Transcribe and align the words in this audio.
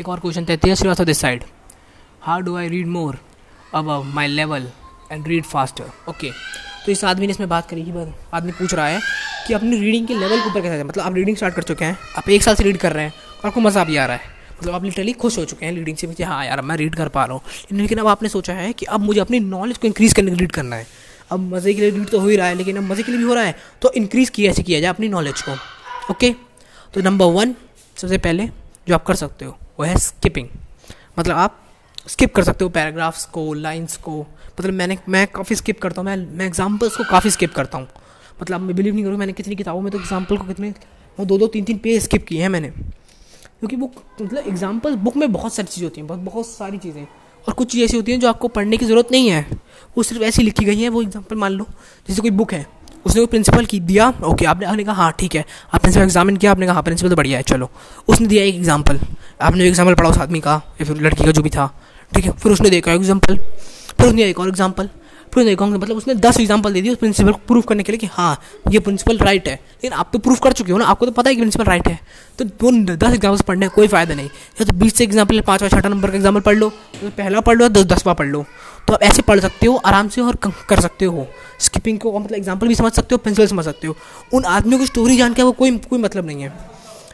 एक 0.00 0.08
और 0.08 0.20
question 0.20 0.44
Tej 0.44 0.72
Srivastava 0.78 1.04
this 1.04 1.18
side 1.18 1.42
how 2.22 2.40
do 2.40 2.54
I 2.56 2.68
read 2.68 2.86
more 2.86 3.16
up 3.74 3.88
my 4.14 4.26
level 4.26 4.68
and 5.12 5.26
read 5.28 5.44
faster 5.44 5.90
okay 6.08 6.30
तो 6.86 6.92
इस 6.92 7.04
आदमी 7.04 7.26
ने 7.26 7.30
इसमें 7.30 7.48
बात 7.48 7.68
करी 7.70 7.82
कि 7.84 7.92
आदमी 8.34 8.52
पूछ 8.52 8.74
रहा 8.74 8.86
है 8.86 9.00
कि 9.46 9.54
अपनी 9.54 9.78
रीडिंग 9.78 10.06
के 10.08 10.14
लेवल 10.14 10.40
के 10.40 10.48
ऊपर 10.50 10.60
कैसे 10.60 10.84
मतलब 10.84 11.04
आप 11.04 11.14
रीडिंग 11.14 11.36
स्टार्ट 11.36 11.54
कर 11.54 11.62
चुके 11.62 11.84
हैं, 11.84 11.98
आप 12.18 12.28
एक 12.28 12.42
साल 12.42 12.54
से 12.54 12.64
रीड 12.64 12.76
कर 12.78 12.92
रहे 12.92 13.04
हैं 13.04 13.12
और 13.12 13.46
आपको 13.46 13.60
मज़ा 13.60 13.84
भी 13.84 13.96
आ 13.96 14.06
रहा 14.06 14.16
है। 14.16 14.22
मतलब 14.60 14.74
आप 14.74 14.84
लिटरली 14.84 15.12
खुश 15.12 15.38
हो 15.38 15.44
चुके 15.44 15.66
हैं 15.66 15.72
रीडिंग 15.72 15.96
से 15.96 16.06
मुझे 16.06 16.24
हाँ 16.24 16.44
यार, 16.46 16.60
मैं 16.62 16.76
रीड 16.76 16.94
कर 16.94 17.08
पा 17.08 17.24
रहा 17.24 17.34
हूँ। 17.34 17.78
लेकिन 17.78 17.98
अब 17.98 18.06
आपने 18.08 18.28
सोचा 18.28 18.52
है 18.54 18.72
कि 18.72 18.86
अब 18.86 19.00
मुझे 19.00 19.20
अपनी 19.20 19.40
नॉलेज 19.40 19.78
को 19.78 19.86
इंक्रीज़ 19.86 20.14
करने 20.14 20.30
के 20.30 20.36
रीड 20.36 20.52
करना 20.52 20.76
है। 20.76 20.86
अब 21.30 21.52
मज़े 21.54 21.74
के 21.74 21.80
लिए 21.80 21.90
रीड 21.90 22.08
तो 22.08 22.20
हो 22.20 22.28
ही 22.28 22.36
रहा 22.36 22.46
है, 22.46 22.54
लेकिन 22.54 22.76
अब 22.76 22.90
मज़े 22.90 23.02
के 23.02 23.12
लिए 23.12 23.18
भी 23.18 23.26
हो 23.26 23.34
रहा 23.34 23.44
है 23.44 23.56
तो 23.82 23.92
इंक्रीज़ 23.92 24.30
किया 24.30 24.50
ऐसे 24.50 24.62
किया 24.62 24.80
जाए 24.80 24.90
अपनी 24.90 25.08
नॉलेज 25.08 25.42
को। 25.42 25.56
ओके 26.10 26.34
तो 26.94 27.00
नंबर 27.02 27.26
वन 27.34 27.54
सबसे 27.96 28.18
पहले 28.18 28.48
जो 28.88 28.94
आप 28.94 29.04
कर 29.06 29.14
सकते 29.16 29.44
हो 29.44 29.56
वो 29.80 29.84
है 29.84 29.96
स्किपिंग 29.98 30.48
मतलब 31.18 31.36
आप 31.36 31.56
स्किप 32.08 32.34
कर 32.34 32.44
सकते 32.44 32.64
हो 32.64 32.70
पैराग्राफ्स 32.70 33.24
को 33.26 33.52
लाइंस 33.54 33.96
को. 33.96 34.20
मतलब 34.20 34.74
मैंने, 34.74 34.96
मैं 35.08 35.26
काफ़ी 35.26 35.56
स्किप 35.56 35.80
करता 35.80 36.00
हूँ. 36.00 36.06
मैं 36.06 36.16
मैं 36.38 36.46
एग्जाम्पल्स 36.46 36.96
को 36.96 37.04
काफ़ी 37.10 37.30
स्किप 37.30 37.54
करता 37.54 37.78
हूँ. 37.78 37.88
मतलब 38.42 38.60
मैं 38.60 38.76
बिलीव 38.76 38.94
नहीं 38.94 39.04
करूँ 39.04 39.18
मैंने 39.18 39.32
कितनी 39.32 39.56
किताबों 39.56 39.80
में 39.80 39.90
तो 39.92 39.98
एग्ज़ाम्पल 39.98 40.36
को 40.36 40.44
कितने, 40.44 40.70
वो 41.18 41.24
दो 41.24 41.38
दो, 41.38 41.46
तीन 41.46 41.64
तीन 41.64 41.78
पेज 41.78 42.02
स्किप 42.02 42.26
किए 42.26 42.42
हैं 42.42 42.48
मैंने. 42.48 42.68
क्योंकि 42.68 43.76
बुक 43.76 43.94
मतलब 44.20 44.48
एग्ज़ाम्पल 44.48 44.96
बुक 44.96 45.16
में 45.16 45.32
बहुत 45.32 45.54
सारी 45.54 45.68
चीज़ें 45.68 45.86
होती 45.88 46.00
हैं, 46.00 46.06
बहुत 46.08 46.20
बहुत 46.20 46.46
सारी 46.46 46.78
चीज़ें. 46.78 47.06
और 47.46 47.54
कुछ 47.54 47.72
चीज़ें 47.72 47.84
ऐसी 47.84 47.96
होती 47.96 48.12
हैं 48.12 48.20
जो 48.20 48.28
आपको 48.28 48.48
पढ़ने 48.48 48.76
की 48.76 48.86
ज़रूरत 48.86 49.12
नहीं 49.12 49.28
है. 49.28 49.46
वो 49.96 50.02
सिर्फ़ 50.02 50.24
ऐसी 50.24 50.42
लिखी 50.42 50.64
गई 50.64 50.80
है, 50.80 50.88
वो 50.88 51.02
एग्ज़ाम्पल 51.02 51.36
मान 51.36 51.52
लो. 51.52 51.66
जैसे 52.08 52.22
कोई 52.22 52.30
बुक 52.30 52.52
है. 52.52 52.66
उसने 53.06 53.20
कोई 53.20 53.26
प्रिंसिपल 53.26 53.64
की 53.64 53.80
दिया 53.80 54.12
ओके 54.24 54.46
आपने 54.46 54.66
आपने 54.66 54.84
कहा 54.84 54.94
हाँ 54.94 55.12
ठीक 55.18 55.34
है। 55.34 55.44
आप 55.74 55.80
प्रिंसिपल 55.80 56.04
एग्जामिन 56.04 56.36
किया, 56.36 56.50
आपने 56.50 56.66
कहा 56.66 56.74
हाँ 56.74 56.82
प्रिंसिपल 56.82 57.10
तो 57.10 57.16
बढ़िया 57.16 57.38
है, 57.38 57.42
चलो। 57.44 57.70
उसने 58.08 58.26
दिया 58.26 58.44
एक 58.44 58.54
एग्ज़ाम्पल 58.54 59.00
आपने 59.42 59.66
एग्ज़ाम्पल 59.66 59.94
पढ़ा, 59.94 60.10
उस 60.10 60.18
आदमी 60.18 60.40
का, 60.40 60.60
या 60.80 60.84
फिर 60.84 60.96
लड़की 60.96 61.24
का, 61.24 61.30
जो 61.30 61.42
भी 61.42 61.50
था। 61.50 61.66
ठीक 62.12 62.24
है, 62.24 62.32
फिर 62.32 62.52
उसने 62.52 62.70
देखा 62.70 62.92
एग्ज़ाम्पल 62.92 63.36
फिर 63.36 64.06
उसने 64.06 64.24
एक 64.24 64.38
और 64.40 64.48
एग्ज़ाम्पल 64.48 64.88
नहीं 65.36 65.56
कहूँगा 65.56 65.78
मतलब 65.78 65.96
उसने 65.96 66.14
दस 66.16 66.38
एग्ज़ाम्पल 66.40 66.72
दे 66.72 66.82
दी 66.82 66.90
उस 66.90 66.96
प्रिंसिपल 66.98 67.32
को 67.32 67.38
प्रूफ 67.48 67.66
करने 67.66 67.82
के 67.82 67.92
लिए 67.92 67.98
कि 67.98 68.06
हाँ 68.12 68.40
ये 68.70 68.78
प्रिंसिपल 68.78 69.18
राइट 69.18 69.48
है। 69.48 69.54
लेकिन 69.54 69.92
आप 69.92 70.10
तो 70.12 70.18
प्रूफ 70.18 70.40
कर 70.42 70.52
चुके 70.52 70.72
हो 70.72 70.78
ना, 70.78 70.84
आपको 70.84 71.06
तो 71.06 71.12
पता 71.12 71.30
है 71.30 71.34
कि 71.34 71.40
प्रिंसिपल 71.40 71.64
राइट 71.64 71.88
है। 71.88 71.98
तो 72.38 72.44
वो 72.62 72.70
दस 72.86 73.14
एग्जाम्पल्स 73.14 73.42
पढ़ने 73.42 73.68
का 73.68 73.74
कोई 73.74 73.88
फ़ायदा 73.88 74.14
नहीं। 74.14 74.26
या 74.26 74.64
तो 74.64 74.72
बीस 74.74 74.96
से 74.96 75.04
एग्ज़ाम्पल 75.04 75.40
पाँचवा, 75.42 75.68
छठा 75.68 75.88
नंबर 75.88 76.10
का 76.10 76.16
एग्ज़ाम्पल 76.16 76.40
पढ़ 76.40 76.56
लो 76.56 76.70
तो 77.00 77.10
पहला 77.10 77.40
पढ़ 77.40 77.58
लो 77.58 77.68
दस 77.68 77.84
दसवा 77.86 78.12
पढ़ 78.14 78.26
लो। 78.26 78.44
तो 78.88 78.94
आप 78.94 79.02
ऐसे 79.02 79.22
पढ़ 79.22 79.40
सकते 79.40 79.66
हो, 79.66 79.76
आराम 79.76 80.08
से 80.08 80.20
और 80.20 80.38
कर 80.68 80.80
सकते 80.80 81.04
हो। 81.04 81.26
स्किपिंग 81.60 81.98
को 81.98 82.18
मतलब 82.18 82.36
एग्ज़ाम्पल 82.36 82.68
भी 82.68 82.74
समझ 82.74 82.92
सकते 82.92 83.14
हो 83.14 83.18
प्रिंसिपल 83.18 83.46
समझ 83.46 83.64
सकते 83.64 83.86
हो। 83.86 83.96
उन 84.32 84.44
आदमियों 84.46 84.78
की 84.78 84.86
स्टोरी 84.86 85.16
जान 85.16 85.34
के 85.34 85.42
वो 85.42 85.52
कोई 85.52 85.76
कोई 85.80 85.98
मतलब 85.98 86.26
नहीं 86.26 86.42
है। 86.42 86.52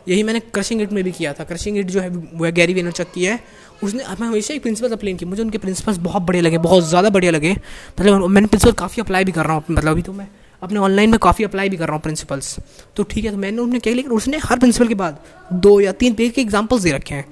यही 0.06 0.22
मैंने 0.22 0.40
क्रशिंग 0.40 0.82
इट 0.82 0.92
में 0.92 1.02
भी 1.04 1.12
किया 1.12 1.32
था। 1.32 1.44
क्रशिंग 1.44 1.78
इट 1.78 1.86
जो 1.86 2.00
है 2.00 2.08
वह 2.08 2.50
गैरी 2.50 2.74
वेनरचक 2.74 3.12
की 3.12 3.24
है। 3.24 3.38
उसने 3.84 4.04
मैं 4.10 4.26
हमेशा 4.26 4.54
एक 4.54 4.62
प्रिंसिपल 4.62 4.92
अप्लेन 4.92 5.16
की 5.16 5.24
मुझे 5.24 5.42
उनके 5.42 5.58
प्रिंसिपल्स 5.58 5.98
बहुत 6.00 6.22
बढ़िया 6.22 6.42
लगे, 6.42 6.58
बहुत 6.58 6.84
ज़्यादा 6.84 7.10
बढ़िया 7.10 7.32
लगे। 7.32 7.52
मतलब 7.52 8.26
मैंने 8.26 8.46
प्रिंसिपल 8.46 8.72
काफ़ी 8.74 9.02
अप्लाई 9.02 9.24
भी 9.24 9.32
कर 9.32 9.46
रहा 9.46 9.54
हूँ। 9.54 9.64
मतलब 9.70 9.90
अभी 9.90 10.02
तो 10.02 10.12
मैं 10.12 10.28
अपने 10.62 10.78
ऑनलाइन 10.78 11.10
में 11.10 11.18
काफ़ी 11.18 11.44
अप्लाई 11.44 11.68
भी 11.68 11.76
कर 11.76 11.86
रहा 11.86 11.94
हूँ 11.94 12.02
प्रिंसिपल्स 12.02 12.56
तो 12.96 13.02
ठीक 13.02 13.24
है 13.24 13.30
तो 13.30 13.36
मैंने 13.36 13.62
उन्हें 13.62 13.80
क्या 13.80 13.94
लेकिन 13.94 14.12
उसने 14.12 14.38
हर 14.44 14.58
प्रिंसिपल 14.58 14.88
के 14.88 14.94
बाद 14.94 15.18
दो 15.52 15.80
या 15.80 15.92
तीन 15.94 16.14
पेज 16.14 16.32
के 16.32 16.40
एग्जाम्पल्स 16.40 16.82
दे 16.82 16.92
रखे 16.92 17.14
हैं। 17.14 17.24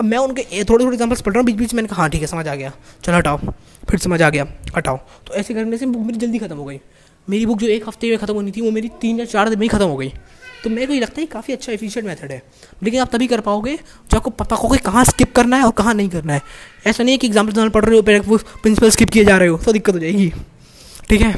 अब 0.00 0.04
मैं 0.04 0.18
उनके 0.18 0.42
थोड़े 0.64 0.84
थोड़े 0.84 0.94
एग्जाम्पल्स 0.94 1.20
पढ़ 1.20 1.32
रहा 1.32 1.40
हूँ 1.40 1.46
बीच 1.46 1.56
बीच 1.56 1.74
मैंने 1.74 1.88
कहा 1.88 2.02
हाँ 2.02 2.10
ठीक 2.10 2.20
है, 2.20 2.26
समझ 2.26 2.46
आ 2.48 2.54
गया। 2.54 2.72
चलो 3.04 3.16
हटाओ। 3.16 3.38
फिर 3.88 3.98
समझ 4.00 4.20
आ 4.22 4.28
गया। 4.30 4.46
हटाओ। 4.76 4.96
तो 5.26 5.34
ऐसे 5.34 5.54
करने 5.54 5.78
से 5.78 5.86
बुक 5.86 6.06
मेरी 6.06 6.18
जल्दी 6.18 6.38
खत्म 6.38 6.56
हो 6.56 6.64
गई। 6.64 6.80
मेरी 7.28 7.46
बुक 7.46 7.58
जो 7.58 7.66
एक 7.68 7.88
हफ़्ते 7.88 8.10
में 8.10 8.18
खत्म 8.18 8.34
होनी 8.34 8.50
थी, 8.50 8.60
वो 8.60 8.70
मेरी 8.70 8.88
तीन 9.00 9.18
या 9.20 9.24
चार 9.26 9.48
दिन 9.48 9.58
में 9.58 9.64
ही 9.64 9.68
खत्म 9.68 9.86
हो 9.86 9.96
गई। 9.96 10.12
तो 10.64 10.70
मेरे 10.70 10.86
को 10.86 10.92
ये 10.92 11.00
लगता 11.00 11.20
है 11.20 11.26
काफ़ी 11.26 11.54
अच्छा 11.54 11.72
एफिशिएंट 11.72 12.06
मेथड 12.08 12.32
है। 12.32 12.42
लेकिन 12.82 13.00
आप 13.00 13.10
तभी 13.12 13.26
कर 13.26 13.40
पाओगे 13.40 13.74
जो 13.76 14.16
आपको 14.16 14.30
पता 14.32 14.56
हो 14.56 14.68
कि 14.68 14.78
कहाँ 14.80 15.04
स्किप 15.04 15.34
करना 15.36 15.56
है 15.56 15.64
और 15.64 15.72
कहाँ 15.72 15.94
नहीं 15.94 16.08
करना 16.08 16.32
है। 16.32 16.42
ऐसा 16.86 17.04
नहीं 17.04 17.14
है 17.14 17.18
कि 17.18 17.26
एग्ज़ाम्पल 17.26 17.52
जहाँ 17.52 17.70
पढ़ 17.70 17.84
रहे 17.84 17.96
हो, 17.96 18.02
पहले 18.02 18.20
प्रिंसिपल 18.62 18.90
स्किप 18.90 19.10
किए 19.10 19.24
जा 19.24 19.36
रहे 19.38 19.48
हो 19.48 19.58
तो 19.58 19.72
दिक्कत 19.72 19.94
हो 19.94 19.98
जाएगी। 19.98 20.32
ठीक 21.08 21.20
है? 21.20 21.34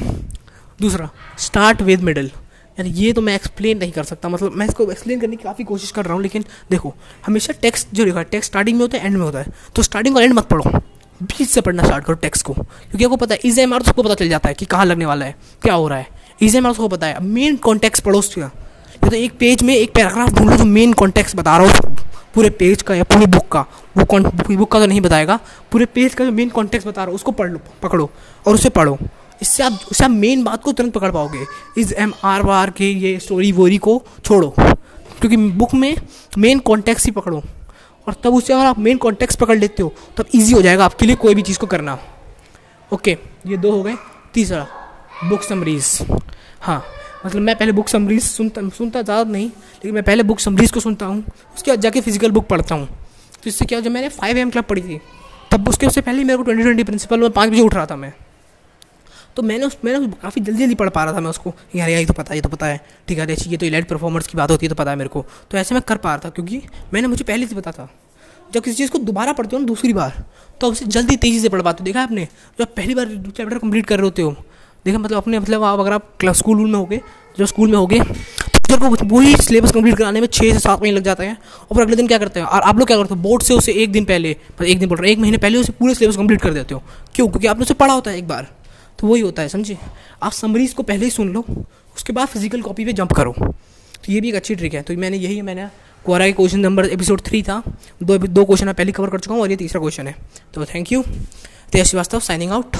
दूसरा 0.81 1.09
स्टार्ट 1.39 1.83
विद 1.83 2.01
मिडल 2.03 2.31
यानी 2.79 2.91
ये 2.93 3.13
तो 3.13 3.21
मैं 3.21 3.35
एक्सप्लेन 3.35 3.79
नहीं 3.79 3.93
कर 3.93 4.05
सकता। 4.05 4.29
मतलब 4.29 4.53
मैं 4.53 4.67
इसको 4.67 4.91
एक्सप्लेन 4.93 5.21
करने 5.21 5.37
की 5.37 5.43
काफ़ी 5.45 5.65
कोशिश 5.65 5.91
कर 5.91 6.05
रहा 6.05 6.15
हूँ, 6.15 6.23
लेकिन 6.23 6.45
देखो, 6.71 6.95
हमेशा 7.27 7.53
टेक्स्ट 7.63 7.89
जो 7.95 8.05
लिखा 8.05 8.19
है 8.19 8.25
टेक्स्ट 8.25 8.51
स्टार्टिंग 8.51 8.77
में 8.77 8.83
होता 8.83 8.99
है 8.99 9.07
एंड 9.07 9.17
में 9.17 9.25
होता 9.25 9.39
है। 9.39 9.53
तो 9.77 9.83
स्टार्टिंग 9.83 10.17
और 10.17 10.23
एंड 10.23 10.33
मत 10.35 10.47
पढ़ो। 10.47 10.81
बीच 11.21 11.49
से 11.49 11.61
पढ़ना 11.61 11.83
स्टार्ट 11.83 12.05
करो 12.05 12.15
टेक्स्ट 12.17 12.45
को। 12.45 12.53
क्योंकि 12.53 13.05
आपको 13.05 13.17
पता 13.17 13.35
है 13.35 13.41
इज़ 13.45 13.61
एम 13.61 13.75
आर 13.75 13.81
उसको 13.81 14.03
पता 14.03 14.15
चल 14.15 14.29
जाता 14.29 14.49
है 14.49 14.55
कि 14.55 14.67
कहाँ 14.67 14.85
लगने 14.87 15.07
वाला 15.07 15.27
है, 15.27 15.35
क्या 15.63 15.75
हो 15.75 15.89
रहा 15.89 15.99
है। 15.99 16.09
इज़ 16.43 16.57
एम 16.57 16.67
आर 16.67 16.73
उसको 16.73 16.89
पता 16.89 17.07
है। 17.07 17.23
मेन 17.23 17.57
कॉन्टेक्स्ट 17.59 18.05
पढ़ो 18.05 18.19
उसका 18.19 18.51
तो 19.11 19.17
एक 19.17 19.33
पेज 19.39 19.63
में 19.63 19.75
एक 19.75 19.95
पैराग्राफ 19.95 20.29
ढूंढ 20.29 20.51
लो 20.51 20.57
जो 20.57 20.65
मेन 20.65 20.93
कॉन्टेक्स्ट 20.93 21.37
बता 21.37 21.57
रहा 21.57 21.67
हो। 21.67 21.95
पूरे 22.35 22.51
पेज 22.51 22.83
का 22.83 22.95
या 22.95 23.05
पूरी 23.05 23.27
बुक 23.27 23.49
का। 23.49 23.61
वो 23.97 24.05
पूरी 24.05 24.57
बुक 24.57 24.73
का 24.73 24.79
तो 24.79 24.87
नहीं 24.87 25.01
बताएगा। 25.01 25.39
पूरे 25.73 25.87
पेज 25.87 26.15
का 26.15 26.25
जो 26.25 26.33
मेन 26.33 26.49
कॉन्टेक्स्ट 26.49 26.89
बता 26.89 27.03
रहा 27.03 27.11
हो, 27.11 27.15
उसको 27.15 27.33
पढ़ 27.33 27.51
लो, 27.51 27.59
पकड़ो 27.83 28.11
और 28.47 28.55
उसे 28.55 28.69
पढ़ो। 28.69 28.99
इससे 29.43 29.63
आप 29.63 29.81
उससे 29.91 30.05
आप 30.05 30.11
मेन 30.11 30.45
बात 30.45 30.63
को 30.63 30.73
तुरंत 30.73 30.93
पकड़ 30.93 31.11
पाओगे। 31.11 31.45
इस 31.79 31.93
एम 31.93 32.13
आर 32.25 32.43
वार 32.43 32.71
के 32.71 32.91
ये 32.91 33.19
स्टोरी 33.19 33.53
वोरी 33.53 33.79
को 33.79 34.03
छोड़ो। 34.25 34.55
क्योंकि 35.21 35.37
बुक 35.37 35.75
में 35.75 35.97
मेन 36.39 36.59
कॉन्टेक्स्ट 36.59 37.07
ही 37.07 37.13
पकड़ो। 37.13 37.43
और 38.09 38.15
तब 38.25 38.35
उससे 38.35 38.53
अगर 38.53 38.67
आप 38.67 38.79
मेन 38.79 38.97
कॉन्टेक्स्ट 38.97 39.39
पकड़ 39.39 39.59
लेते 39.59 39.83
हो, 39.83 39.93
तब 40.17 40.25
ईजी 40.35 40.55
हो 40.55 40.63
जाएगा 40.63 40.85
आपके 40.85 41.07
लिए 41.07 41.17
कोई 41.17 41.35
भी 41.35 41.43
चीज़ 41.43 41.59
को 41.59 41.67
करना। 41.67 41.99
ओके 42.93 43.17
ये 43.47 43.57
दो 43.57 43.71
हो 43.71 43.83
गए। 43.83 43.95
तीसरा 44.35 44.67
बुक 45.25 45.43
समरीज 45.43 45.99
हाँ 46.61 46.85
मतलब 47.27 47.43
मैं 47.43 47.57
पहले 47.57 47.73
बुक 47.73 47.89
समरीज 47.89 48.23
सुनता 48.23 48.69
सुनता 48.71 49.03
ज़्यादा 49.03 49.31
नहीं, 49.31 49.47
लेकिन 49.47 49.95
मैं 49.95 50.03
पहले 50.05 50.23
बुक 50.23 50.41
समरीज 50.41 50.71
को 50.71 50.81
सुनता 50.81 51.07
हूँ, 51.07 51.25
उसके 51.57 51.71
बाद 51.71 51.81
जाके 51.81 52.01
फ़िज़िकल 52.01 52.31
बुक 52.31 52.47
पढ़ता 52.49 52.75
हूँ। 52.75 52.87
तो 52.87 53.49
इससे 53.49 53.65
क्या 53.65 53.81
जब 53.81 53.91
मैंने 53.91 54.09
फाइव 54.11 54.39
एम 54.39 54.51
क्लब 54.51 54.65
पढ़ी 54.65 54.83
थी, 54.83 55.01
तब 55.51 55.69
उसके 55.69 55.87
उससे 55.87 56.01
पहले 56.01 56.25
मेरे 56.25 56.37
को 56.37 56.43
ट्वेंटी 56.43 56.63
ट्वेंटी 56.63 56.85
प्रिंसिपल 56.85 57.21
में 57.21 57.31
पाँच 57.31 57.51
बजे 57.51 57.61
उठ 57.61 57.75
रहा 57.75 57.87
था 57.87 57.97
मैं। 57.97 58.13
तो 59.37 59.43
मैंने 59.43 59.65
उस 59.65 59.77
मैंने 59.85 60.07
काफ़ी 60.23 60.41
जल्दी 60.41 60.59
जल्दी 60.59 60.75
पढ़ 60.75 60.89
पा 60.91 61.05
रहा 61.05 61.15
था 61.15 61.21
मैं 61.21 61.31
उसको 61.31 61.53
यार 61.75 61.91
ये 61.91 62.05
तो 62.07 62.13
पता 62.13 62.31
है, 62.31 62.37
ये 62.37 62.43
तो 62.43 62.49
पता 62.49 62.67
है। 62.67 62.81
ठीक 63.09 63.19
है 63.19 63.27
अच्छी 63.27 63.51
ये 63.51 63.57
तो 63.57 63.67
इलाइट 63.67 63.89
परफॉर्मेंस 63.89 64.27
की 64.27 64.37
बात 64.39 64.51
होती 64.51 64.67
है 64.67 64.71
तो 64.71 64.75
पता 64.75 64.91
है 64.91 64.97
मेरे 64.97 65.09
को। 65.09 65.25
तो 65.51 65.59
ऐसे 65.59 65.75
मैं 65.75 65.83
कर 65.89 65.97
पा 65.97 66.11
रहा 66.11 66.25
था, 66.25 66.31
क्योंकि 66.31 66.63
मैंने 66.95 67.09
मुझे 67.09 67.25
पहले 67.25 67.47
से 67.47 67.55
पता 67.55 67.73
था, 67.73 67.89
जब 68.53 68.63
किसी 68.63 68.77
चीज़ 68.77 68.91
को 68.91 68.99
दोबारा 69.01 69.33
पढ़ते 69.33 69.57
हो 69.57 69.61
ना 69.61 69.67
दूसरी 69.67 69.93
बार 69.93 70.25
तो 70.61 70.71
उसे 70.73 70.85
जल्दी 70.87 71.17
तेज़ी 71.17 71.41
से 71.41 71.49
पढ़ 71.49 71.63
पाते 71.63 71.83
हो। 71.83 71.85
देखा 71.85 72.03
आपने? 72.03 72.27
जब 72.59 72.75
पहली 72.75 72.95
बार 72.95 73.07
चैप्टर 73.07 73.59
कंप्लीट 73.59 73.87
कर 73.87 73.97
रहे 73.97 74.05
होते 74.05 74.23
हो 74.23 74.37
देखा 74.85 74.99
मतलब 74.99 75.17
अपने 75.17 75.39
मतलब 75.39 75.63
आप 75.65 75.81
अगर 75.81 75.93
आप 75.93 76.09
क्लास 76.21 76.39
स्कूल 76.39 76.59
वूल 76.59 76.71
में 76.71 76.79
हो 76.79 76.85
गए 76.85 77.01
जो 77.39 77.47
स्कूल 77.47 77.71
में 77.71 77.77
हो 77.79 77.87
गए 77.87 77.99
टीचर 77.99 78.79
को 78.79 78.89
वही 79.07 79.35
सिलेबस 79.37 79.73
कंप्लीट 79.73 79.97
कराने 79.97 80.21
में 80.21 80.27
छः 80.27 80.53
से 80.53 80.59
सात 80.59 80.81
महीने 80.81 80.97
लग 80.97 81.05
जाते 81.05 81.27
हैं। 81.27 81.37
और 81.37 81.75
फिर 81.75 81.83
अगले 81.83 81.97
दिन 81.97 82.07
क्या 82.07 82.19
करते 82.19 82.41
हैं? 82.41 82.47
और 82.47 82.61
आप 82.61 82.79
लोग 82.79 82.87
क्या 82.87 82.97
करते 82.97 83.15
हो? 83.15 83.21
बोर्ड 83.21 83.43
से 83.43 83.55
उसे 83.55 83.73
एक 83.73 83.93
दिन 83.93 84.05
पहले 84.05 84.37
एक 84.65 84.79
दिन 84.79 84.89
बोल 84.89 84.99
रहे 84.99 85.09
हैं, 85.09 85.13
एक 85.13 85.21
महीने 85.21 85.39
पहले 85.39 85.59
उसे 85.59 85.73
पूरे 85.73 85.95
सिलेबस 85.95 86.17
कंप्लीट 86.17 86.41
कर 86.41 86.53
देते 86.53 86.75
हो। 86.75 86.83
क्यों? 87.15 87.27
क्योंकि 87.29 87.47
आपने 87.47 87.63
उसे 87.63 87.75
पढ़ा 87.75 87.95
होता 87.95 88.11
है 88.11 88.19
एक 88.19 88.29
बार। 88.29 88.47
तो 88.99 89.07
वही 89.07 89.23
होता 89.23 89.43
है, 89.43 89.49
समझे? 89.49 89.77
आप 90.23 90.33
समरीज 90.33 90.73
को 90.73 90.83
पहले 90.83 91.05
ही 91.05 91.11
सुन 91.11 91.29
लो, 91.29 91.45
उसके 91.97 92.13
बाद 92.13 92.29
फ़िज़िकल 92.29 92.63
कॉपी 92.63 92.85
पे 92.85 92.93
जंप 92.93 93.13
करो। 93.13 93.33
तो 93.33 94.13
ये 94.13 94.21
भी 94.21 94.29
एक 94.29 94.35
अच्छी 94.35 94.55
ट्रिक 94.55 94.75
है। 94.75 94.83
तो 94.83 94.95
मैंने, 94.95 95.17
यही 95.17 95.43
मैंने 95.43 95.69
कोरा 96.05 96.27
के 96.27 96.33
क्वेश्चन 96.33 96.61
नंबर 96.61 96.87
एपिसोड 96.87 97.21
थ्री 97.21 97.43
था। 97.43 97.63
दो 98.03 98.19
दो 98.19 98.45
क्वेश्चन 98.45 98.67
मैं 98.67 98.75
पहले 98.75 98.93
कवर 98.93 99.11
कर 99.11 99.21
चुका 99.21 99.35
हूँ 99.35 99.43
और 99.43 99.51
ये 99.51 99.57
तीसरा 99.57 99.81
क्वेश्चन 99.81 100.07
है। 100.07 100.17
तो 100.55 100.65
thank 100.65 100.93
you 100.93 101.03
Tej 101.73 101.87
Srivastava 101.87 102.21
signing 102.21 102.53
out 102.53 102.77